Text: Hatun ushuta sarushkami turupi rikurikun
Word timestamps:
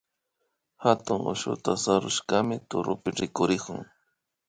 Hatun 0.83 1.21
ushuta 1.33 1.71
sarushkami 1.83 2.55
turupi 2.69 3.09
rikurikun 3.19 3.79